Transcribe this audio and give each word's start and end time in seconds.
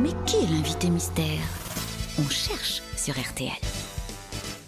Mais 0.00 0.10
qui 0.26 0.36
est 0.36 0.48
l'invité 0.50 0.88
mystère? 0.90 1.40
On 2.18 2.28
cherche 2.28 2.82
sur 2.96 3.14
RTL. 3.14 3.50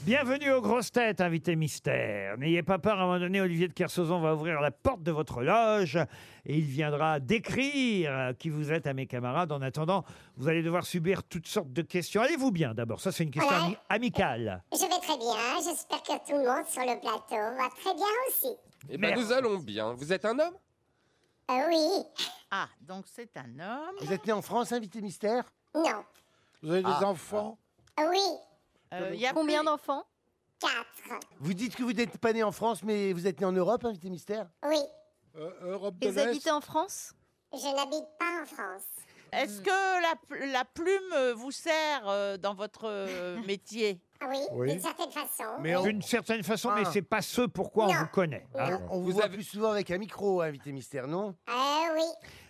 Bienvenue 0.03 0.53
aux 0.53 0.61
grosses 0.61 0.93
têtes, 0.93 1.21
invité 1.23 1.57
mystère. 1.57 2.37
N'ayez 2.37 2.63
pas 2.63 2.79
peur, 2.79 2.99
à 2.99 3.03
un 3.05 3.07
moment 3.07 3.19
donné, 3.19 3.41
Olivier 3.41 3.69
de 3.69 3.73
Kersauzon 3.73 4.21
va 4.21 4.35
ouvrir 4.35 4.61
la 4.61 4.71
porte 4.71 5.03
de 5.03 5.11
votre 5.11 5.41
loge 5.43 5.97
et 6.45 6.57
il 6.59 6.65
viendra 6.65 7.21
décrire 7.21 8.33
qui 8.39 8.51
vous 8.51 8.71
êtes 8.71 8.87
à 8.87 8.93
mes 8.93 9.07
camarades. 9.07 9.51
En 9.53 9.63
attendant, 9.63 10.05
vous 10.37 10.49
allez 10.49 10.63
devoir 10.63 10.85
subir 10.85 11.23
toutes 11.23 11.47
sortes 11.47 11.73
de 11.73 11.81
questions. 11.83 12.21
Allez-vous 12.21 12.51
bien 12.51 12.75
d'abord? 12.75 13.01
Ça, 13.01 13.13
c'est 13.13 13.25
une 13.25 13.31
question 13.31 13.51
ami- 13.51 13.77
amicale. 13.89 14.63
Je 14.73 14.81
vais 14.81 14.89
très 14.89 15.17
bien, 15.17 15.37
j'espère 15.65 16.03
que 16.03 16.27
tout 16.31 16.37
le 16.37 16.45
monde 16.45 16.67
sur 16.67 16.83
le 16.83 17.01
plateau 17.01 17.57
va 17.57 17.69
très 17.83 17.95
bien 17.95 18.05
aussi. 18.29 18.55
Eh 18.91 18.99
ben, 18.99 19.15
nous 19.19 19.33
allons 19.33 19.57
bien. 19.59 19.95
Vous 19.95 20.13
êtes 20.13 20.27
un 20.27 20.39
homme? 20.39 20.55
Euh, 21.51 21.69
oui, 21.69 22.05
Ah, 22.51 22.69
donc 22.81 23.05
c'est 23.07 23.37
un 23.37 23.59
homme. 23.59 23.97
Vous 24.01 24.13
êtes 24.13 24.27
né 24.27 24.33
en 24.33 24.41
France, 24.43 24.73
invité 24.73 25.01
mystère? 25.01 25.45
Non, 25.75 26.05
Vous 26.63 26.71
avez 26.71 26.83
des 26.83 26.89
Ah. 26.89 27.07
enfants? 27.09 27.59
Euh, 28.01 28.09
oui, 28.11 28.21
Euh, 28.95 29.11
il 29.13 29.21
y 29.21 29.27
a 29.27 29.33
Combien 29.33 29.59
plus- 29.61 29.67
d'enfants? 29.67 30.05
Quatre, 30.61 31.21
Vous 31.41 31.53
dites 31.53 31.75
que 31.77 31.83
vous 31.83 31.93
n'êtes 31.93 32.17
pas 32.19 32.33
né 32.33 32.43
en 32.43 32.53
France, 32.53 32.83
mais 32.83 33.13
vous 33.13 33.27
êtes 33.27 33.41
né 33.41 33.45
en 33.47 33.53
Europe, 33.53 33.85
invité 33.85 34.09
mystère? 34.09 34.49
Oui. 34.65 34.79
Europe 35.35 35.97
Et 36.01 36.11
vous 36.11 36.19
habitez 36.19 36.51
en 36.51 36.61
France? 36.61 37.13
Je 37.53 37.59
n'habite 37.75 38.07
pas 38.19 38.43
en 38.43 38.47
France. 38.47 38.85
Est-ce 39.33 39.61
que 39.61 40.03
la, 40.03 40.15
pl- 40.29 40.53
la 40.53 40.65
plume 40.65 41.13
euh, 41.13 41.35
vous 41.35 41.51
sert 41.51 42.09
euh, 42.09 42.37
dans 42.37 42.55
votre 42.55 42.85
euh, 42.85 43.37
métier? 43.47 44.01
Ah 44.21 44.27
oui, 44.31 44.39
Oui. 44.53 44.71
d'une 44.71 44.81
certaine 44.81 45.11
façon. 45.11 45.45
Mais 45.61 45.77
on- 45.77 45.83
D'une 45.83 46.03
certaine 46.03 46.43
façon, 46.43 46.71
mais 46.75 46.83
Ah. 46.87 46.91
c'est 46.93 47.03
pas 47.03 47.21
ce 47.23 47.43
pourquoi 47.43 47.87
on 47.87 47.93
Non. 47.93 47.99
vous 48.01 48.07
connaît. 48.07 48.47
hein. 48.59 48.81
On, 48.91 48.99
vous, 49.01 49.07
Vous 49.07 49.13
voit 49.13 49.25
avez- 49.25 49.35
plus 49.37 49.45
souvent 49.45 49.71
avec 49.73 49.91
un 49.91 49.99
micro, 49.99 50.41
invité 50.41 50.73
mystère, 50.73 51.07
non? 51.09 51.35
Euh, 51.49 51.53
oui, 51.95 52.03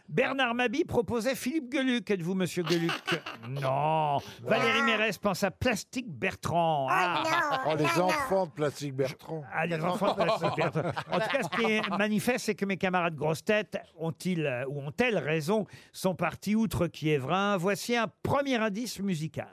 Bernard 0.08 0.54
Mabi 0.54 0.84
proposait 0.84 1.34
Philippe 1.34 1.70
Gueluc. 1.70 2.10
Êtes-vous 2.10 2.34
Monsieur 2.34 2.62
Gueluc? 2.62 2.92
Non. 3.48 4.18
Valérie 4.42 4.82
Mérès 4.82 5.16
pense 5.18 5.42
à 5.42 5.50
Plastique 5.50 6.08
Bertrand. 6.08 6.86
oh 6.86 6.90
Ah. 6.92 7.22
non, 7.24 7.72
Oh, 7.72 7.76
les 7.76 7.84
non, 7.84 7.90
non. 7.96 8.04
enfants 8.04 8.46
de 8.46 8.50
Plastique 8.52 8.94
Bertrand. 8.94 9.42
Ah, 9.52 9.66
les 9.66 9.80
enfants 9.82 10.14
de 10.14 10.22
Plastique 10.22 10.56
Bertrand. 10.56 10.88
En 11.10 11.18
tout 11.20 11.28
cas, 11.30 11.42
ce 11.42 11.48
qui 11.56 11.72
est 11.72 11.88
manifeste, 11.90 12.44
c'est 12.46 12.54
que 12.54 12.66
mes 12.66 12.76
camarades 12.76 13.14
grosses 13.16 13.44
têtes 13.44 13.78
ont-ils 13.98 14.44
euh, 14.46 14.64
ou 14.68 14.80
ont-elles 14.80 15.18
raison 15.18 15.66
sont 15.92 16.14
partis 16.14 16.54
outre 16.54 16.86
Kievrin. 16.86 17.56
Voici 17.56 17.96
un 17.96 18.06
premier 18.22 18.56
indice 18.56 19.00
musical. 19.00 19.48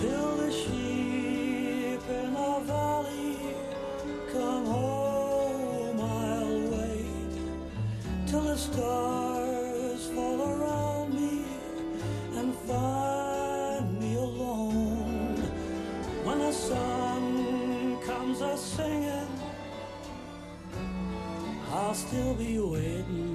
Till 0.00 0.36
the 0.36 0.50
sheep 0.50 2.00
in 2.08 2.32
the 2.32 2.60
valley 2.64 3.36
come 4.32 4.64
home, 4.64 6.00
I'll 6.00 6.60
wait 6.74 7.34
till 8.26 8.40
the 8.40 8.56
stars 8.56 10.06
fall 10.14 10.40
around 10.40 11.12
me 11.12 11.44
and 12.34 12.54
find 12.66 14.00
me 14.00 14.14
alone. 14.16 15.36
When 16.24 16.38
the 16.38 16.52
sun 16.52 18.00
comes 18.00 18.40
a 18.40 18.56
singing, 18.56 19.28
I'll 21.70 21.92
still 21.92 22.34
be 22.34 22.58
waiting 22.58 23.29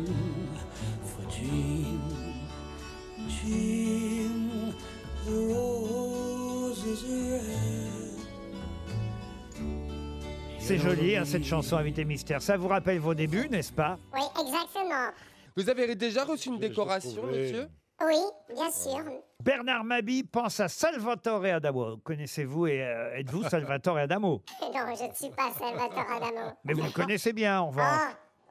C'est 10.67 10.79
joli, 10.79 11.15
hein, 11.15 11.25
cette 11.25 11.43
chanson 11.43 11.77
Invité 11.77 12.03
Mystère. 12.05 12.41
Ça 12.41 12.57
vous 12.57 12.67
rappelle 12.67 12.97
vos 12.97 13.13
débuts, 13.13 13.47
n'est-ce 13.49 13.71
pas 13.71 13.99
Oui, 14.11 14.21
exactement. 14.41 15.11
Vous 15.55 15.69
avez 15.69 15.93
déjà 15.93 16.23
reçu 16.23 16.49
une 16.49 16.57
décoration, 16.57 17.21
monsieur 17.27 17.67
Oui, 18.03 18.17
bien 18.51 18.71
sûr. 18.71 19.03
Bernard 19.43 19.83
Mabi 19.83 20.23
pense 20.23 20.59
à 20.59 20.67
Salvatore 20.67 21.45
Adamo. 21.45 21.97
Connaissez-vous 21.97 22.65
et 22.65 22.81
euh, 22.81 23.15
êtes-vous 23.15 23.43
Salvatore 23.49 23.97
Adamo 23.97 24.41
Non, 24.59 24.71
je 24.95 25.03
ne 25.07 25.13
suis 25.13 25.29
pas 25.29 25.51
Salvatore 25.51 26.11
Adamo. 26.11 26.53
Mais 26.63 26.73
vous 26.73 26.81
le 26.81 26.91
connaissez 26.91 27.31
bien, 27.31 27.61
en 27.61 27.67
revanche. 27.67 27.85
Ah, 27.87 28.09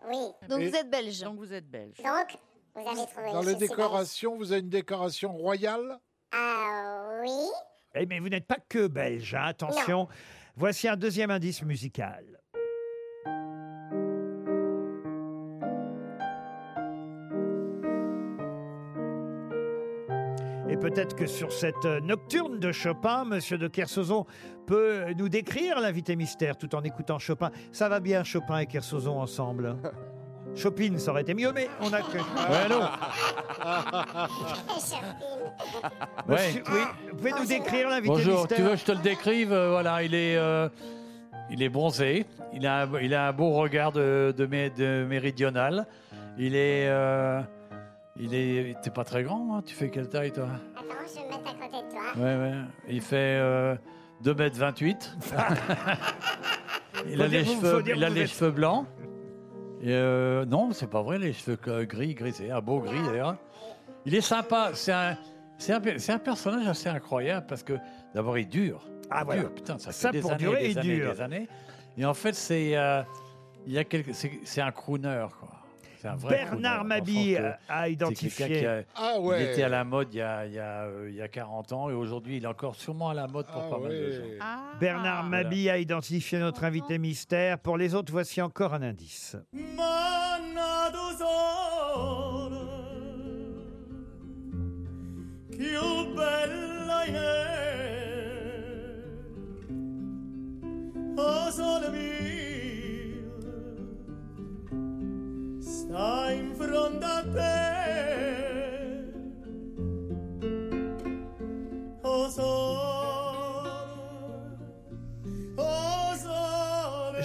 oui. 0.08 0.48
Donc 0.48 0.60
Et- 0.60 0.68
vous 0.68 0.76
êtes 0.76 0.88
belge. 0.88 1.20
Donc 1.20 1.38
vous 1.38 1.52
êtes 1.52 1.68
belge. 1.68 1.96
Donc, 1.96 2.38
vous 2.76 2.88
avez 2.88 3.06
trouvé 3.10 3.32
Dans 3.32 3.42
je 3.42 3.48
les 3.48 3.56
suis 3.56 3.68
décorations, 3.68 4.36
vous 4.36 4.52
avez 4.52 4.60
une 4.60 4.68
décoration 4.68 5.32
royale 5.32 5.82
belge. 5.82 5.98
Ah, 6.30 7.20
oui. 7.22 7.50
Eh, 7.96 8.06
mais 8.06 8.20
vous 8.20 8.28
n'êtes 8.28 8.46
pas 8.46 8.58
que 8.68 8.86
belge, 8.86 9.34
hein, 9.34 9.46
attention. 9.46 10.08
Voici 10.56 10.86
un 10.86 10.96
deuxième 10.96 11.32
indice 11.32 11.62
musical. 11.62 12.24
Et 20.68 20.76
peut-être 20.76 21.16
que 21.16 21.26
sur 21.26 21.52
cette 21.52 21.84
nocturne 21.84 22.60
de 22.60 22.70
Chopin, 22.70 23.24
Monsieur 23.24 23.58
de 23.58 23.66
Kersauzon 23.66 24.26
peut 24.66 25.12
nous 25.18 25.28
décrire 25.28 25.80
l'invité 25.80 26.14
mystère 26.14 26.56
tout 26.56 26.72
en 26.76 26.82
écoutant 26.82 27.18
Chopin. 27.18 27.50
Ça 27.72 27.88
va 27.88 27.98
bien, 27.98 28.22
Chopin 28.22 28.58
et 28.58 28.66
Kersauzon 28.66 29.20
ensemble. 29.20 29.76
Chopin, 30.54 30.98
ça 30.98 31.10
aurait 31.10 31.22
été 31.22 31.34
mieux, 31.34 31.52
mais 31.52 31.68
on 31.80 31.92
a 31.92 32.00
que. 32.00 32.18
Ouais, 32.50 32.68
non. 32.68 32.88
Monsieur- 36.28 36.62
oui, 36.72 36.80
vous 37.10 37.16
pouvez 37.16 37.32
nous 37.32 37.46
décrire 37.46 37.88
l'invité 37.88 38.08
Bonjour, 38.08 38.38
mystère 38.40 38.56
tu 38.58 38.62
veux 38.62 38.70
que 38.70 38.76
je 38.76 38.84
te 38.84 38.92
le 38.92 38.98
décrive 38.98 39.52
Euh, 39.52 39.70
Voilà, 39.70 40.02
il 40.02 40.14
est, 40.14 40.36
euh, 40.36 40.68
il 41.50 41.62
est 41.62 41.68
bronzé, 41.68 42.26
il 42.52 42.66
a, 42.66 42.82
un- 42.84 43.00
il 43.00 43.14
a 43.14 43.28
un 43.28 43.32
beau 43.32 43.50
regard 43.50 43.92
de, 43.92 44.34
de, 44.36 44.46
mé- 44.46 44.74
de 44.74 45.04
méridional. 45.08 45.86
Il 46.38 46.56
est, 46.56 46.88
euh, 46.88 47.40
il 48.16 48.34
est, 48.34 48.76
t'es 48.82 48.90
pas 48.90 49.04
très 49.04 49.22
grand, 49.22 49.56
hein 49.56 49.62
tu 49.64 49.74
fais 49.74 49.90
quelle 49.90 50.08
taille 50.08 50.32
toi? 50.32 50.48
Attends, 50.76 50.86
je 51.06 51.14
vais 51.20 51.24
me 51.26 51.30
mettre 51.30 51.50
à 51.50 51.54
côté 51.66 51.84
de 51.86 51.90
toi. 51.90 52.02
Ouais, 52.16 52.36
ouais. 52.36 52.54
Il 52.88 53.00
fait 53.00 53.16
euh, 53.40 53.74
2m28. 54.24 54.96
il 57.06 57.16
Faut 57.16 57.22
a 57.22 57.28
dire 57.28 57.38
les 57.40 57.42
vous- 57.42 57.54
faut 57.54 57.60
cheveux, 57.66 57.82
dire 57.82 57.96
il 57.96 58.04
a 58.04 58.08
vous 58.08 58.14
les 58.14 58.20
êtes- 58.22 58.28
cheveux 58.30 58.50
blancs. 58.50 58.86
Et 59.82 59.92
euh, 59.92 60.44
non, 60.46 60.72
c'est 60.72 60.88
pas 60.88 61.02
vrai, 61.02 61.18
les 61.18 61.32
cheveux 61.34 61.56
gris, 61.84 62.14
gris, 62.14 62.32
c'est 62.32 62.50
un 62.50 62.60
beau 62.60 62.78
gris 62.80 63.02
d'ailleurs. 63.06 63.36
Il 64.06 64.14
est 64.14 64.20
sympa, 64.22 64.70
c'est 64.74 64.92
un, 64.92 65.16
c'est 65.64 65.72
un, 65.72 65.98
c'est 65.98 66.12
un 66.12 66.18
personnage 66.18 66.66
assez 66.66 66.88
incroyable 66.88 67.46
parce 67.48 67.62
que 67.62 67.74
d'abord 68.14 68.38
il 68.38 68.48
dure. 68.48 68.86
Ah, 69.10 69.20
Il 69.20 69.24
voilà. 69.24 69.40
dure, 69.42 69.54
putain, 69.54 69.78
ça 69.78 69.92
fait 69.92 70.10
des 70.12 70.20
pour 70.20 70.32
années, 70.32 70.38
durer, 70.44 70.60
des 70.62 70.70
il 70.72 70.78
années, 70.78 70.94
dure. 70.96 71.12
des 71.14 71.20
années. 71.20 71.48
Et 71.96 72.04
en 72.04 72.14
fait, 72.14 72.32
c'est, 72.34 72.76
euh, 72.76 73.02
il 73.66 73.72
y 73.72 73.78
a 73.78 73.84
quelque, 73.84 74.12
c'est, 74.12 74.32
c'est 74.44 74.60
un 74.60 74.72
crooner 74.72 75.26
quoi. 75.38 75.48
C'est 76.00 76.08
un 76.10 76.16
vrai 76.16 76.34
Bernard 76.36 76.50
crooner, 76.50 76.62
dans 76.68 76.82
le 76.82 76.88
Mabi 76.88 77.34
sens 77.34 77.42
que 77.42 77.72
a 77.72 77.88
identifié. 77.88 78.46
qui 78.60 78.66
a- 78.66 78.82
Ah 78.94 79.14
il 79.16 79.20
ouais 79.26 79.52
était 79.52 79.62
à 79.62 79.68
la 79.70 79.84
mode 79.84 80.08
il 80.12 80.18
y 80.18 80.20
a, 80.22 80.44
il 80.46 80.52
y 80.52 80.58
a, 80.58 80.82
euh, 80.82 81.06
il 81.08 81.14
y 81.16 81.22
a 81.22 81.28
40 81.28 81.72
ans 81.72 81.88
et 81.88 81.94
aujourd'hui 81.94 82.36
il 82.36 82.44
est 82.44 82.46
encore 82.46 82.74
sûrement 82.74 83.08
à 83.08 83.14
la 83.14 83.26
mode 83.26 83.46
pour 83.46 83.62
Ah 83.66 83.70
pas 83.70 83.78
mal 83.78 83.90
de 83.90 84.10
gens. 84.10 84.22
Ah. 84.40 84.60
Bernard 84.78 85.24
Mabi 85.24 85.70
a 85.70 85.78
identifié 85.78 86.38
notre 86.40 86.64
invité 86.64 86.98
mystère. 86.98 87.58
Pour 87.58 87.78
les 87.78 87.94
autres, 87.94 88.12
voici 88.12 88.42
encore 88.42 88.74
un 88.74 88.82
indice. 88.82 89.36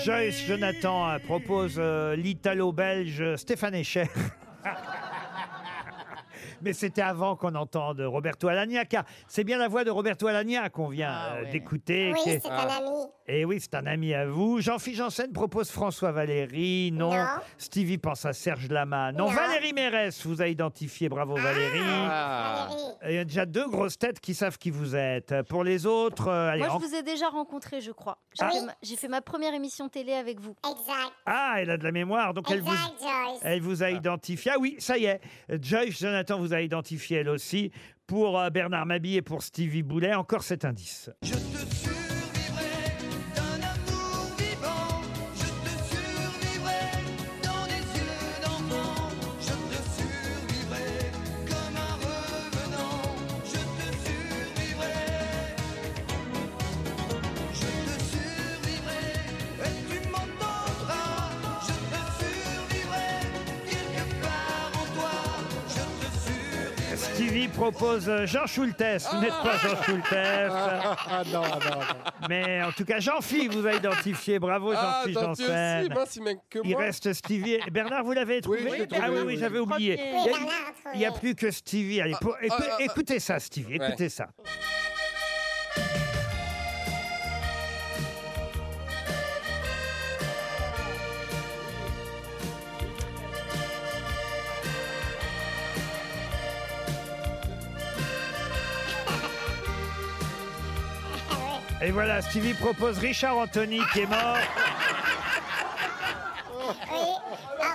Joyce 0.04 0.46
Jonathan 0.46 1.18
propose 1.26 1.76
euh, 1.78 2.16
l'italo-belge 2.16 3.36
Stéphane 3.36 3.76
Echer. 3.76 4.06
Mais 6.62 6.74
c'était 6.74 7.02
avant 7.02 7.36
qu'on 7.38 7.56
entende 7.56 8.02
Roberto 8.02 8.48
Alagna, 8.50 8.84
car 8.86 9.04
c'est 9.28 9.44
bien 9.45 9.57
la 9.57 9.68
voix 9.69 9.84
de 9.86 9.92
Roberto 9.92 10.28
Alagna 10.28 10.69
qu'on 10.69 10.90
vient 10.90 11.10
Ah 11.12 11.36
euh, 11.38 11.52
d'écouter. 11.52 12.12
Oui, 12.13 12.19
qui 12.22 12.30
est- 12.31 12.40
c'est 12.40 12.50
un 12.52 12.57
ami. 12.68 13.07
Et 13.31 13.46
oui, 13.46 13.60
c'est 13.62 13.76
un 13.76 13.86
ami 13.86 14.16
à 14.16 14.26
vous. 14.26 14.60
Jean-Philippe 14.60 14.98
Janssen 14.98 15.31
propose 15.31 15.70
François 15.70 16.12
Valéry. 16.12 16.92
Non. 16.92 17.12
Non. 17.14 17.26
Stevie 17.60 18.00
pense 18.00 18.26
à 18.26 18.34
Serge 18.34 18.68
Lama. 18.70 19.12
Non. 19.12 19.26
Non. 19.30 19.31
Valérie 19.36 19.72
Mérès 19.72 20.26
vous 20.26 20.42
a 20.42 20.48
identifié. 20.48 21.10
Bravo 21.10 21.36
Valérie. 21.36 21.80
Ah. 22.10 22.70
Valérie. 22.72 22.84
Il 23.08 23.14
y 23.14 23.18
a 23.20 23.26
déjà 23.26 23.46
deux 23.46 23.68
grosses 23.70 24.00
têtes 24.00 24.20
qui 24.20 24.34
savent 24.34 24.58
qui 24.58 24.72
vous 24.72 24.96
êtes. 24.96 25.36
Pour 25.48 25.64
les 25.64 25.86
autres, 25.86 26.28
euh, 26.28 26.50
allez, 26.50 26.64
Moi, 26.66 26.72
en- 26.74 26.80
je 26.80 26.86
vous 26.88 26.96
ai 26.96 27.04
déjà 27.04 27.30
rencontré, 27.30 27.81
je 27.81 27.92
crois. 27.92 28.18
J'ai 28.34 28.46
Ah. 28.46 28.50
fait, 28.52 28.66
ma- 28.66 28.76
j'ai 28.81 28.96
fait 28.96 29.08
ma 29.08 29.22
première 29.22 29.54
émission 29.54 29.90
télé 29.90 30.14
avec 30.14 30.40
vous. 30.40 30.56
Exact. 30.68 31.14
ah, 31.28 31.56
elle 31.60 31.70
a 31.70 31.78
de 31.78 31.84
la 31.84 31.92
mémoire, 31.92 32.34
donc 32.34 32.50
elle 32.50 32.62
vous, 32.62 32.72
Exact, 32.72 32.94
Joyce. 33.00 33.40
elle 33.44 33.62
vous 33.62 33.84
a 33.84 33.92
identifié. 33.92 34.52
Ah 34.56 34.60
oui, 34.60 34.76
ça 34.80 34.98
y 34.98 35.06
est. 35.06 35.22
Joyce 35.62 36.00
Jonathan 36.00 36.40
vous 36.40 36.54
a 36.56 36.62
identifié 36.62 37.18
elle 37.20 37.30
aussi. 37.30 37.72
Pour 38.08 38.40
euh, 38.40 38.50
Bernard 38.50 38.88
Mabie 38.88 39.18
et 39.18 39.22
pour 39.22 39.44
Stevie 39.44 39.84
Boulet, 39.84 40.16
encore 40.16 40.42
cet 40.42 40.66
indice. 40.66 41.12
Je 41.22 41.34
te 41.34 41.38
Stevie 67.39 67.47
propose 67.53 68.12
Jean 68.25 68.45
Schultes. 68.47 68.83
Vous 69.13 69.19
n'êtes 69.21 69.30
pas 69.30 69.57
Jean 69.59 69.81
Schultes. 69.83 70.06
Ah 70.13 71.24
non, 71.31 71.41
non, 71.41 71.50
non. 71.50 72.27
Mais 72.30 72.62
en 72.62 72.71
tout 72.71 72.83
cas, 72.83 73.00
Jean-Phi 73.00 73.47
vous 73.47 73.65
a 73.65 73.74
identifié. 73.75 74.39
Bravo 74.39 74.74
Ah, 74.75 75.03
Jean-Phi 75.07 75.18
aussi, 75.18 75.50
mince, 75.89 76.15
il 76.18 76.24
manque 76.24 76.39
que 76.50 76.59
Il 76.63 76.71
moi. 76.71 76.81
reste 76.81 77.13
Stevie. 77.13 77.53
et- 77.53 77.71
Bernard, 77.71 78.03
vous 78.03 78.12
l'avez 78.12 78.41
trouvé 78.41 78.59
je 78.59 78.65
l'ai 78.75 78.88
trouvé, 78.88 79.01
Ah 79.06 79.09
oui, 79.09 79.18
oui, 79.19 79.24
oui. 79.27 79.38
j'avais 79.38 79.59
oublié. 79.59 80.00
Il 80.00 80.25
y 80.25 80.33
a-. 80.33 80.38
Il 80.95 81.00
n'y 81.00 81.06
a 81.06 81.12
plus 81.12 81.36
que 81.36 81.50
Stevie. 81.51 82.01
Allez, 82.01 82.15
pour- 82.19 82.36
écou- 82.41 82.56
ah, 82.59 82.63
ah. 82.80 82.83
écoutez 82.83 83.19
ça, 83.19 83.39
Stevie. 83.39 83.77
Ouais. 83.80 83.88
Écoutez 83.88 84.09
ça. 84.09 84.27
Et 101.89 101.91
voilà, 101.91 102.21
Stevie 102.21 102.53
propose 102.53 103.00
Richard 103.00 103.36
Anthony 103.39 103.81
qui 103.91 104.01
est 104.01 104.06
mort. 104.06 104.38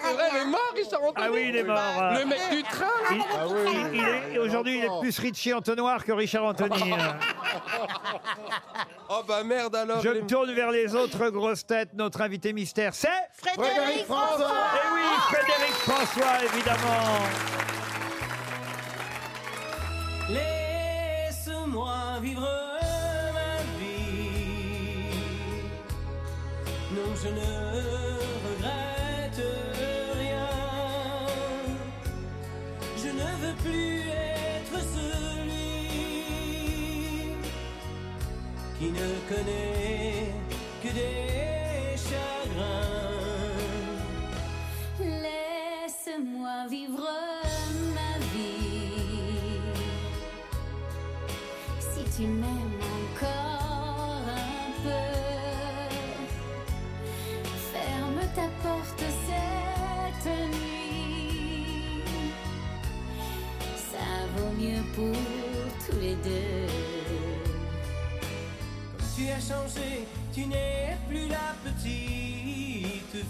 C'est 0.05 0.13
vrai, 0.13 0.29
il 0.31 0.37
est 0.37 0.45
mort, 0.45 0.61
Richard 0.77 1.01
Anthony 1.03 1.27
Ah 1.27 1.31
oui, 1.33 1.47
il 1.49 1.57
est 1.57 1.65
mort. 1.65 1.79
euh, 2.01 2.19
Le 2.21 2.25
mec 2.27 2.39
du 2.53 2.63
train, 2.63 2.87
Il, 3.11 3.23
Ah 3.37 3.47
oui. 3.49 3.57
il- 3.93 3.95
il 4.31 4.37
est, 4.37 4.39
aujourd'hui, 4.39 4.79
il 4.79 4.85
est 4.85 5.01
plus 5.01 5.19
Richie 5.19 5.53
Entonnoir 5.53 6.05
que 6.05 6.13
Richard 6.13 6.45
Anthony. 6.45 6.95
Oh 9.09 9.23
bah 9.29 9.43
merde 9.45 9.75
alors. 9.77 10.01
Je 10.01 10.09
il 10.09 10.23
me 10.23 10.27
tourne 10.27 10.53
vers 10.53 10.71
les 10.71 10.95
autres 10.95 11.29
grosses 11.29 11.67
têtes. 11.67 11.91
Notre 11.95 12.21
invité 12.23 12.53
mystère, 12.53 12.95
c'est 12.95 13.09
Frédéric 13.33 14.07
François. 14.07 14.49
Eh 14.75 14.95
oui, 14.95 15.01
Frédéric 15.29 15.75
François, 15.75 16.45
évidemment. 16.45 17.54
Non, 27.15 27.21
je 27.23 28.04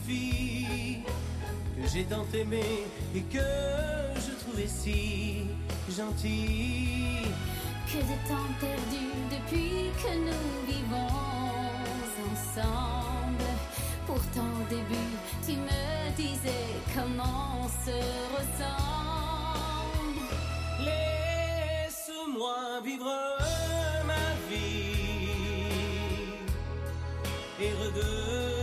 fille 0.06 1.02
que 1.76 1.88
j'ai 1.92 2.04
tant 2.04 2.26
aimée 2.34 2.86
et 3.14 3.20
que 3.22 3.38
je 4.16 4.32
trouvais 4.40 4.66
si 4.66 5.46
gentille. 5.90 7.28
Que 7.86 7.98
de 7.98 8.16
temps 8.28 8.52
perdu 8.60 9.04
depuis 9.30 9.90
que 10.02 10.12
nous 10.28 10.46
vivons 10.66 11.14
ensemble. 12.32 13.50
Pourtant 14.06 14.50
au 14.60 14.68
début, 14.68 15.12
tu 15.46 15.52
me 15.52 16.10
disais 16.16 16.68
comment 16.94 17.64
on 17.64 17.68
se 17.68 17.98
ressemble. 18.36 20.20
Laisse-moi 20.80 22.56
vivre 22.84 23.14
ma 24.06 24.26
vie 24.48 24.94
et 27.60 27.72
redevenir 27.72 28.53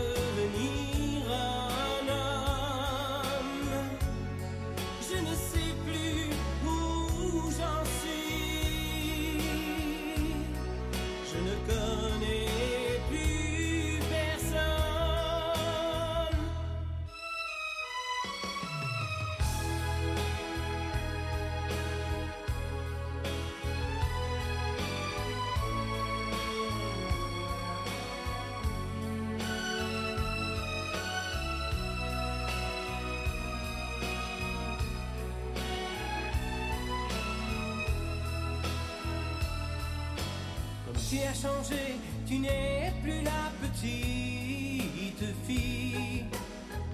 tu 41.11 41.17
as 41.23 41.33
changé, 41.33 41.99
tu 42.25 42.39
n'es 42.39 42.93
plus 43.03 43.21
la 43.21 43.51
petite 43.61 45.25
fille 45.45 46.23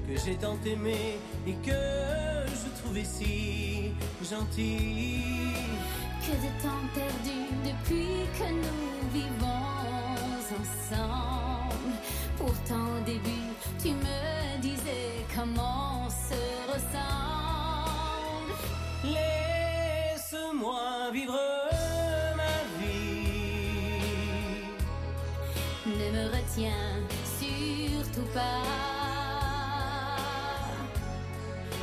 que 0.07 0.19
j'ai 0.25 0.35
tant 0.37 0.57
aimée 0.65 1.19
et 1.45 1.53
que 1.53 1.81
je 2.49 2.81
trouvais 2.81 3.03
si 3.03 3.91
gentille. 4.27 5.53
Que 6.23 6.31
de 6.31 6.51
temps 6.63 6.87
perdu 6.95 7.37
depuis 7.63 8.25
que 8.37 8.47
nous 8.63 9.11
vivons 9.13 9.75
ensemble. 10.61 11.93
Pourtant 12.37 12.85
au 12.97 13.05
début, 13.05 13.53
tu 13.79 13.89
me 13.89 14.59
disais 14.61 15.25
comment 15.35 16.07
on 16.07 16.09
se 16.09 16.41
ressemble. 16.73 18.53
Laisse-moi 19.03 20.96
Retiens 26.57 27.05
surtout 27.39 28.27
pas. 28.33 28.63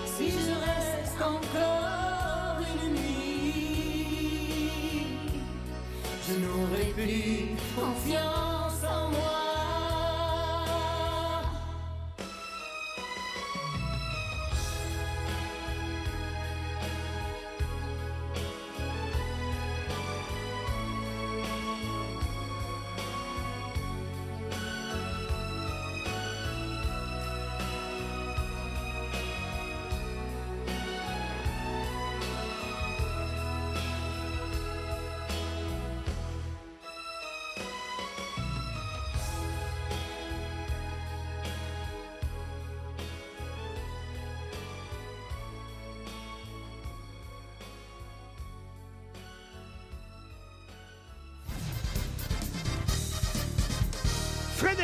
Si 0.05 0.31
je 0.31 0.53
reste 0.67 1.23
encore 1.23 2.59
une 2.83 2.95
nuit, 2.95 4.49
je 6.27 6.35
n'aurai 6.35 6.87
plus 6.97 7.57
confiance 7.77 8.44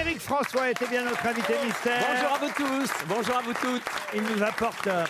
Frédéric 0.01 0.23
François 0.23 0.71
était 0.71 0.87
bien 0.87 1.05
notre 1.05 1.27
invité 1.27 1.53
mystère. 1.63 2.03
Bonjour 2.09 2.35
à 2.35 2.39
vous 2.39 2.53
tous, 2.57 2.91
bonjour 3.07 3.37
à 3.37 3.43
vous 3.43 3.53
toutes. 3.53 3.83
Il 4.15 4.23
nous 4.23 4.43
apporte 4.43 4.87
euh, 4.87 5.05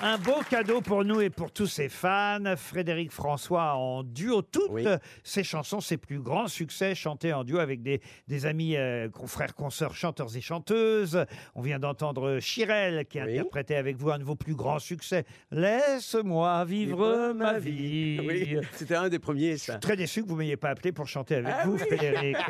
Un 0.00 0.16
beau 0.16 0.40
cadeau 0.48 0.80
pour 0.80 1.04
nous 1.04 1.20
et 1.20 1.28
pour 1.28 1.50
tous 1.52 1.66
ses 1.66 1.88
fans. 1.88 2.38
Frédéric 2.56 3.10
François 3.12 3.74
en 3.74 4.02
duo. 4.02 4.40
Toutes 4.42 4.88
ses 5.22 5.44
chansons, 5.44 5.80
ses 5.80 5.96
plus 5.98 6.20
grands 6.20 6.46
succès, 6.48 6.94
chantés 6.94 7.32
en 7.32 7.44
duo 7.44 7.58
avec 7.58 7.82
des, 7.82 8.00
des 8.28 8.46
amis, 8.46 8.76
euh, 8.76 9.08
confrères, 9.10 9.54
consoeurs, 9.54 9.94
chanteurs 9.94 10.34
et 10.36 10.40
chanteuses. 10.40 11.24
On 11.54 11.60
vient 11.60 11.78
d'entendre 11.78 12.38
Chirel 12.40 13.04
qui 13.06 13.18
a 13.18 13.24
interprété 13.24 13.76
avec 13.76 13.96
vous 13.98 14.10
un 14.10 14.18
de 14.18 14.24
vos 14.24 14.36
plus 14.36 14.54
grands 14.54 14.78
succès. 14.78 15.24
Laisse-moi 15.50 16.64
vivre 16.64 17.32
ma 17.34 17.58
vie. 17.58 18.20
Oui, 18.26 18.56
c'était 18.72 18.94
un 18.96 19.08
des 19.08 19.18
premiers, 19.18 19.58
ça. 19.58 19.78
Très 19.78 19.96
déçu 19.96 20.22
que 20.22 20.28
vous 20.28 20.36
m'ayez 20.36 20.56
pas 20.56 20.70
appelé 20.70 20.92
pour 20.92 21.06
chanter 21.06 21.34
avec 21.36 21.52
Ah 21.54 21.64
vous, 21.66 21.72
oui. 21.74 21.78
Frédéric. 21.86 22.36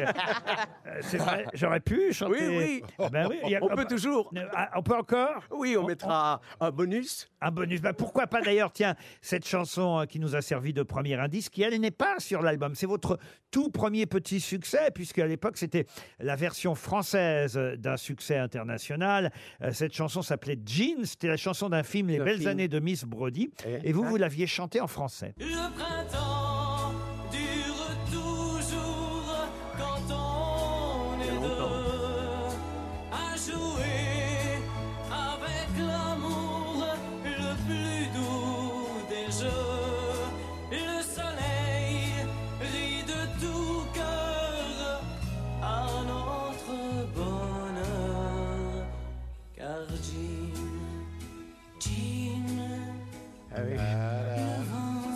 Euh, 0.87 0.99
C'est 1.03 1.19
vrai, 1.19 1.45
j'aurais 1.53 1.81
pu 1.81 2.13
chanter. 2.13 2.49
Oui, 2.49 2.57
oui. 2.57 2.83
Ah 2.99 3.09
ben 3.11 3.27
oui, 3.29 3.37
il 3.45 3.51
y 3.51 3.57
a- 3.57 3.63
On 3.63 3.69
peut 3.69 3.85
toujours. 3.85 4.33
Ah, 4.55 4.71
on 4.77 4.83
peut 4.83 4.95
encore 4.97 5.43
Oui, 5.51 5.77
on 5.77 5.87
mettra 5.87 6.41
un 6.61 6.71
bonus. 6.71 7.08
Un 7.41 7.50
bonus. 7.50 7.81
Bah, 7.81 7.93
pourquoi 7.93 8.27
pas 8.27 8.41
d'ailleurs, 8.41 8.73
tiens, 8.73 8.95
cette 9.23 9.47
chanson 9.47 10.00
euh, 10.00 10.05
qui 10.07 10.19
nous 10.19 10.35
a 10.37 10.43
servi 10.43 10.73
de 10.73 10.83
premier 10.83 11.15
indice, 11.15 11.49
qui 11.49 11.62
elle 11.62 11.79
n'est 11.81 11.91
pas 11.91 12.17
sur 12.19 12.43
l'album. 12.43 12.75
C'est 12.75 12.87
votre 12.87 13.19
tout 13.50 13.71
premier 13.71 14.07
petit 14.07 14.41
succès, 14.41 14.91
puisque 14.95 15.19
à 15.19 15.27
l'époque 15.27 15.57
c'était 15.57 15.87
la 16.19 16.37
version 16.37 16.75
française 16.75 17.57
euh, 17.57 17.77
d'un 17.77 17.97
succès 17.97 18.37
international. 18.38 19.33
Euh, 19.62 19.73
Cette 19.73 19.95
chanson 19.95 20.23
s'appelait 20.23 20.59
Jean. 20.67 21.05
C'était 21.05 21.29
la 21.29 21.37
chanson 21.37 21.69
d'un 21.69 21.83
film, 21.83 22.09
Les 22.09 22.19
D'un 22.19 22.25
belles 22.25 22.38
film. 22.38 22.50
années 22.50 22.69
de 22.69 22.81
Miss 22.81 23.05
Brody. 23.05 23.50
Et 23.85 23.93
vous, 23.93 24.05
vous 24.05 24.17
l'aviez 24.17 24.47
chanté 24.47 24.81
en 24.81 24.87
français. 24.88 25.35
Le 25.38 25.47
printemps 25.77 26.93
dure 27.31 27.97
toujours 28.11 29.49
quand 29.79 30.15
on 30.15 31.21
est 31.23 31.41
deux 31.41 32.57
à 33.12 33.37
jouer 33.37 33.88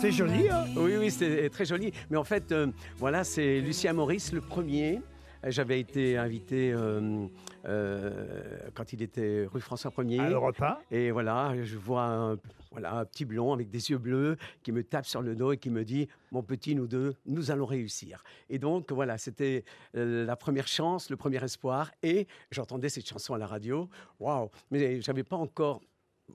C'est 0.03 0.11
joli, 0.11 0.49
hein 0.49 0.65
Oui, 0.75 0.97
oui, 0.99 1.09
c'est 1.09 1.49
très 1.49 1.63
joli. 1.63 1.93
Mais 2.09 2.17
en 2.17 2.25
fait, 2.25 2.51
euh, 2.51 2.67
voilà, 2.97 3.23
c'est 3.23 3.61
Lucien 3.61 3.93
Maurice, 3.93 4.33
le 4.33 4.41
premier. 4.41 4.99
Euh, 5.45 5.49
J'avais 5.49 5.79
été 5.79 6.17
invité 6.17 6.73
euh, 6.73 7.25
euh, 7.63 8.59
quand 8.73 8.91
il 8.91 9.01
était 9.01 9.47
rue 9.49 9.61
François 9.61 9.91
1er. 9.91 10.19
À 10.19 10.29
Europe 10.29 10.61
1. 10.61 10.77
Et 10.91 11.11
voilà, 11.11 11.53
je 11.63 11.77
vois 11.77 12.03
un, 12.03 12.37
voilà, 12.73 12.95
un 12.95 13.05
petit 13.05 13.23
blond 13.23 13.53
avec 13.53 13.69
des 13.69 13.91
yeux 13.91 13.97
bleus 13.97 14.35
qui 14.61 14.73
me 14.73 14.83
tape 14.83 15.05
sur 15.05 15.21
le 15.21 15.37
dos 15.37 15.53
et 15.53 15.57
qui 15.57 15.69
me 15.69 15.85
dit 15.85 16.09
Mon 16.33 16.43
petit, 16.43 16.75
nous 16.75 16.87
deux, 16.87 17.15
nous 17.25 17.49
allons 17.49 17.65
réussir. 17.65 18.25
Et 18.49 18.59
donc, 18.59 18.91
voilà, 18.91 19.17
c'était 19.17 19.63
euh, 19.95 20.25
la 20.25 20.35
première 20.35 20.67
chance, 20.67 21.09
le 21.11 21.15
premier 21.15 21.41
espoir. 21.41 21.91
Et 22.03 22.27
j'entendais 22.51 22.89
cette 22.89 23.07
chanson 23.07 23.35
à 23.35 23.37
la 23.37 23.47
radio. 23.47 23.87
Waouh 24.19 24.49
Mais 24.69 24.99
j'avais 24.99 25.23
pas 25.23 25.37
encore. 25.37 25.79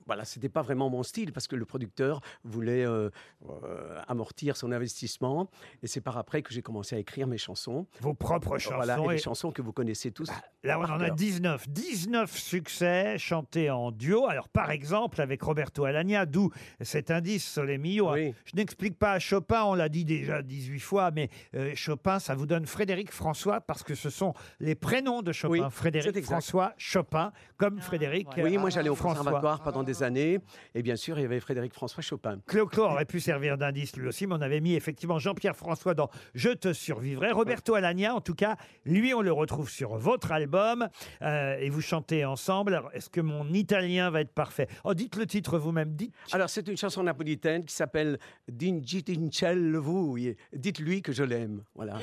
Voilà, 0.05 0.23
c'était 0.25 0.49
pas 0.49 0.61
vraiment 0.61 0.89
mon 0.89 1.03
style 1.03 1.33
parce 1.33 1.47
que 1.47 1.55
le 1.55 1.65
producteur 1.65 2.21
voulait 2.43 2.85
euh, 2.85 3.09
euh, 3.49 4.01
amortir 4.07 4.55
son 4.57 4.71
investissement 4.71 5.49
et 5.83 5.87
c'est 5.87 6.01
par 6.01 6.17
après 6.17 6.41
que 6.41 6.53
j'ai 6.53 6.61
commencé 6.61 6.95
à 6.95 6.99
écrire 6.99 7.27
mes 7.27 7.37
chansons. 7.37 7.87
Vos 8.01 8.13
propres 8.13 8.57
Voilà, 8.69 8.95
chansons 8.95 9.09
et 9.09 9.13
et- 9.13 9.17
les 9.17 9.21
chansons 9.21 9.51
que 9.51 9.61
vous 9.61 9.73
connaissez 9.73 10.11
tous. 10.11 10.29
Là, 10.63 10.79
on 10.79 10.83
en 10.83 10.99
a 10.99 11.07
cœur. 11.07 11.15
19. 11.15 11.69
19 11.69 12.37
succès 12.37 13.17
chantés 13.17 13.69
en 13.71 13.91
duo. 13.91 14.27
Alors, 14.27 14.49
par 14.49 14.71
exemple, 14.71 15.21
avec 15.21 15.41
Roberto 15.41 15.85
Alagna, 15.85 16.25
d'où 16.25 16.51
cet 16.81 17.11
indice 17.11 17.47
Sole 17.49 17.77
Mio. 17.77 18.15
Je 18.15 18.55
n'explique 18.55 18.97
pas 18.97 19.13
à 19.13 19.19
Chopin, 19.19 19.63
on 19.63 19.73
l'a 19.73 19.89
dit 19.89 20.05
déjà 20.05 20.41
18 20.41 20.79
fois, 20.79 21.11
mais 21.11 21.29
euh, 21.55 21.71
Chopin, 21.75 22.19
ça 22.19 22.35
vous 22.35 22.45
donne 22.45 22.65
Frédéric 22.65 23.11
François 23.11 23.61
parce 23.61 23.83
que 23.83 23.95
ce 23.95 24.09
sont 24.09 24.33
les 24.59 24.75
prénoms 24.75 25.21
de 25.21 25.31
Chopin. 25.31 25.51
Oui, 25.51 25.61
Frédéric. 25.71 26.23
François 26.25 26.73
Chopin, 26.77 27.31
comme 27.57 27.79
Frédéric 27.79 28.27
Oui, 28.37 28.55
euh, 28.55 28.59
moi 28.59 28.69
j'allais 28.69 28.89
au 28.89 28.95
François. 28.95 29.23
conservatoire 29.23 29.61
pendant 29.63 29.78
des 29.83 30.03
années 30.03 30.39
et 30.75 30.81
bien 30.81 30.95
sûr 30.95 31.17
il 31.17 31.23
y 31.23 31.25
avait 31.25 31.39
Frédéric 31.39 31.73
François 31.73 32.01
Chopin. 32.01 32.39
Clo-Clo 32.47 32.83
aurait 32.83 33.05
pu 33.05 33.19
servir 33.19 33.57
d'indice 33.57 33.95
lui 33.95 34.07
aussi, 34.07 34.27
mais 34.27 34.35
on 34.35 34.41
avait 34.41 34.61
mis 34.61 34.75
effectivement 34.75 35.19
Jean-Pierre 35.19 35.55
François 35.55 35.93
dans 35.93 36.09
Je 36.33 36.49
te 36.49 36.73
survivrai. 36.73 37.31
Roberto 37.31 37.75
Alagna, 37.75 38.15
en 38.15 38.21
tout 38.21 38.35
cas, 38.35 38.55
lui, 38.85 39.13
on 39.13 39.21
le 39.21 39.31
retrouve 39.31 39.69
sur 39.69 39.97
votre 39.97 40.31
album 40.31 40.87
euh, 41.21 41.57
et 41.57 41.69
vous 41.69 41.81
chantez 41.81 42.25
ensemble. 42.25 42.75
Alors, 42.75 42.91
est-ce 42.93 43.09
que 43.09 43.21
mon 43.21 43.51
italien 43.53 44.09
va 44.09 44.21
être 44.21 44.33
parfait? 44.33 44.67
Oh, 44.83 44.93
dites 44.93 45.15
le 45.15 45.25
titre 45.25 45.57
vous-même. 45.57 45.95
Dites. 45.95 46.13
Alors 46.31 46.49
c'est 46.49 46.67
une 46.67 46.77
chanson 46.77 47.03
napolitaine 47.03 47.65
qui 47.65 47.73
s'appelle 47.73 48.19
Dingi 48.47 49.03
Tincel 49.03 49.77
Vui. 49.77 50.35
Dites-lui 50.53 51.01
que 51.01 51.11
je 51.11 51.23
l'aime. 51.23 51.63
Voilà. 51.75 51.99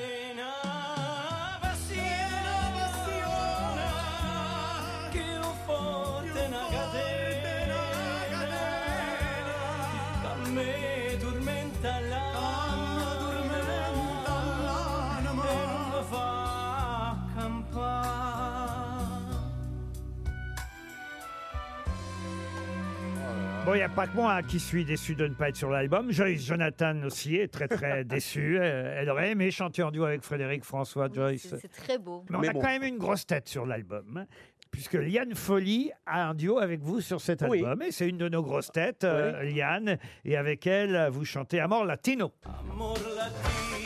Bon, 23.67 23.73
il 23.73 23.79
n'y 23.79 23.83
a 23.83 23.89
pas 23.89 24.07
que 24.07 24.15
moi 24.15 24.31
hein, 24.35 24.43
qui 24.43 24.61
suis 24.61 24.85
déçu 24.85 25.13
de 25.13 25.27
ne 25.27 25.33
pas 25.33 25.49
être 25.49 25.57
sur 25.57 25.69
l'album. 25.69 26.09
Joyce 26.09 26.45
Jonathan 26.45 27.03
aussi 27.03 27.35
est 27.35 27.49
très 27.49 27.67
très 27.67 28.03
déçue. 28.05 28.57
Euh, 28.57 28.95
Elle 28.97 29.09
aurait 29.09 29.31
aimé 29.31 29.51
chanter 29.51 29.83
en 29.83 29.91
duo 29.91 30.05
avec 30.05 30.23
Frédéric 30.23 30.63
François, 30.63 31.09
Joyce. 31.13 31.53
C'est 31.59 31.67
très 31.67 31.97
beau. 31.97 32.23
Mais 32.29 32.37
on 32.37 32.41
a 32.43 32.53
quand 32.53 32.61
même 32.61 32.83
une 32.83 32.97
grosse 32.97 33.25
tête 33.27 33.49
sur 33.49 33.65
l'album. 33.65 34.05
hein, 34.21 34.25
Puisque 34.71 34.93
Liane 34.93 35.35
Folly 35.35 35.91
a 36.05 36.29
un 36.29 36.33
duo 36.33 36.59
avec 36.59 36.79
vous 36.81 37.01
sur 37.01 37.19
cet 37.19 37.41
Oui. 37.45 37.57
album. 37.59 37.81
Et 37.81 37.91
c'est 37.91 38.07
une 38.07 38.17
de 38.17 38.29
nos 38.29 38.41
grosses 38.41 38.71
têtes, 38.71 39.03
euh, 39.03 39.43
Liane. 39.43 39.97
Et 40.23 40.37
avec 40.37 40.65
elle, 40.65 41.09
vous 41.11 41.25
chantez 41.25 41.59
Amor 41.59 41.83
Latino. 41.83 42.31
Amor 42.71 42.93
latino, 43.17 43.76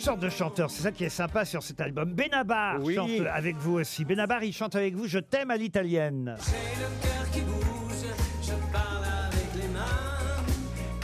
sortes 0.00 0.20
de 0.20 0.28
chanteurs, 0.28 0.70
c'est 0.70 0.82
ça 0.82 0.92
qui 0.92 1.04
est 1.04 1.08
sympa 1.10 1.44
sur 1.44 1.62
cet 1.62 1.80
album. 1.80 2.12
Benabar 2.12 2.76
Oui. 2.80 2.94
chante 2.94 3.10
avec 3.32 3.56
vous 3.56 3.78
aussi. 3.78 4.04
Benabar, 4.04 4.42
il 4.42 4.52
chante 4.52 4.76
avec 4.76 4.94
vous 4.94 5.06
Je 5.06 5.18
t'aime 5.18 5.50
à 5.50 5.56
l'italienne. 5.56 6.36
J'ai 6.38 6.80
le 6.80 6.88
cœur 7.02 7.30
qui 7.32 7.40
bouge, 7.42 8.06
je 8.42 8.52
parle 8.72 9.04
avec 9.04 9.54
les 9.62 9.68
mains 9.68 9.80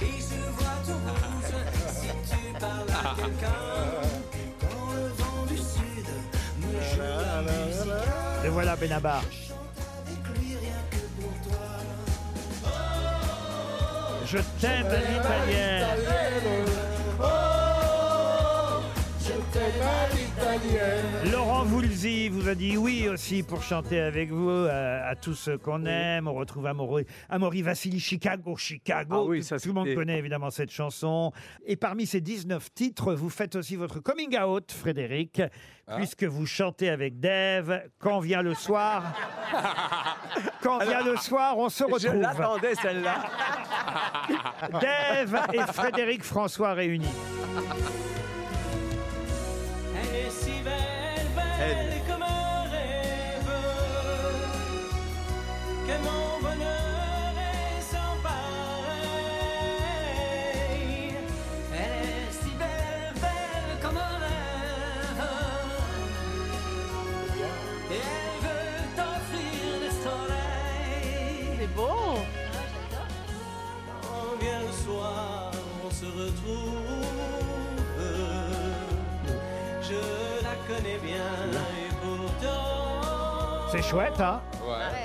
et 0.02 0.20
je 0.20 0.50
vois 0.52 0.78
tout 0.84 0.92
rouge 0.92 1.54
si 1.92 2.08
tu 2.30 2.58
parles 2.58 2.90
à 2.90 3.14
quelqu'un. 3.20 3.62
Quand 4.60 4.92
le 4.94 5.08
vent 5.08 5.46
du 5.46 5.56
sud 5.56 6.08
me 6.60 6.72
joue 6.80 7.00
la 7.02 7.42
musique, 7.42 8.44
Et 8.44 8.48
voilà 8.48 8.76
Benabar. 8.76 9.18
avec 9.18 10.38
lui 10.40 10.56
rien 10.56 10.80
que 10.90 11.20
pour 11.20 11.32
toi. 11.50 11.66
Je 14.24 14.38
t'aime 14.60 14.86
à 14.86 14.96
l'italienne. 14.98 15.86
Laurent 21.30 21.64
Voulzy 21.64 22.28
vous 22.28 22.48
a 22.48 22.54
dit 22.54 22.76
oui 22.76 23.08
aussi 23.08 23.42
pour 23.42 23.62
chanter 23.62 24.00
avec 24.00 24.30
vous 24.30 24.48
euh, 24.50 25.00
à 25.10 25.14
tous 25.16 25.34
ceux 25.34 25.58
qu'on 25.58 25.84
aime. 25.86 26.28
On 26.28 26.34
retrouve 26.34 26.66
Amaury, 26.66 27.04
Amaury 27.28 27.62
Vassili, 27.62 27.98
Chicago, 28.00 28.56
Chicago. 28.56 29.16
Ah 29.18 29.24
oui, 29.24 29.40
tout, 29.40 29.46
ça, 29.46 29.58
tout 29.58 29.68
le 29.68 29.74
monde 29.74 29.84
c'était- 29.86 29.96
connaît 29.96 30.18
évidemment 30.18 30.50
cette 30.50 30.70
chanson. 30.70 31.32
Et 31.66 31.76
parmi 31.76 32.06
ces 32.06 32.20
19 32.20 32.72
titres, 32.74 33.14
vous 33.14 33.30
faites 33.30 33.56
aussi 33.56 33.76
votre 33.76 34.00
coming 34.00 34.38
out, 34.38 34.72
Frédéric, 34.72 35.42
puisque 35.96 36.24
vous 36.24 36.46
chantez 36.46 36.88
avec 36.90 37.18
Dave. 37.20 37.82
Quand 37.98 38.20
vient 38.20 38.42
le 38.42 38.54
soir, 38.54 39.02
quand 40.62 40.78
vient 40.84 41.02
le 41.04 41.16
soir, 41.16 41.58
on 41.58 41.68
se 41.68 41.84
Je 41.88 41.92
retrouve. 41.92 42.20
l'attendais 42.20 42.74
celle-là. 42.76 43.24
Dave 44.80 45.40
et 45.52 45.72
Frédéric 45.72 46.22
François 46.22 46.72
réunis. 46.74 47.06
que 55.86 55.92
mon 56.02 56.25
chouette, 83.88 84.20
hein 84.20 84.40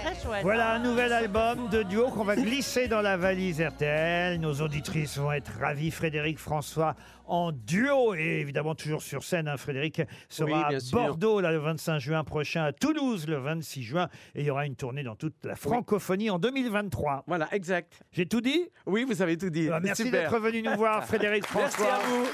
Très 0.03 0.15
chouette. 0.19 0.41
Voilà 0.43 0.73
un 0.73 0.79
nouvel 0.79 1.13
album 1.13 1.69
de 1.69 1.83
duo 1.83 2.09
qu'on 2.09 2.23
va 2.23 2.35
glisser 2.35 2.87
dans 2.87 3.01
la 3.01 3.15
valise 3.17 3.61
RTL. 3.61 4.39
Nos 4.39 4.61
auditrices 4.61 5.17
vont 5.17 5.31
être 5.31 5.51
ravies. 5.59 5.91
Frédéric 5.91 6.39
François 6.39 6.95
en 7.27 7.51
duo 7.51 8.15
et 8.15 8.39
évidemment 8.41 8.73
toujours 8.75 9.01
sur 9.03 9.23
scène. 9.23 9.47
hein. 9.47 9.57
Frédéric 9.57 10.01
sera 10.29 10.49
Oui, 10.69 10.75
à 10.75 10.79
sûr. 10.79 10.97
Bordeaux 10.97 11.39
là, 11.41 11.51
le 11.51 11.59
25 11.59 11.99
juin 11.99 12.23
prochain, 12.23 12.63
à 12.63 12.71
Toulouse 12.73 13.27
le 13.27 13.37
26 13.37 13.83
juin 13.83 14.09
et 14.35 14.41
il 14.41 14.47
y 14.47 14.49
aura 14.49 14.65
une 14.65 14.75
tournée 14.75 15.03
dans 15.03 15.15
toute 15.15 15.35
la 15.45 15.55
francophonie 15.55 16.29
en 16.29 16.39
2023. 16.39 17.23
Voilà, 17.27 17.47
exact. 17.53 17.93
J'ai 18.11 18.25
tout 18.25 18.41
dit? 18.41 18.67
Oui, 18.87 19.05
vous 19.07 19.21
avez 19.21 19.37
tout 19.37 19.49
dit. 19.49 19.69
Ah, 19.71 19.79
Merci 19.79 20.03
Super. 20.05 20.23
d'être 20.31 20.39
venu 20.39 20.61
nous 20.63 20.75
voir, 20.75 21.05
Frédéric 21.05 21.43
Merci 21.55 21.75
François. 21.77 21.95
à 21.95 21.99
vous. 21.99 22.25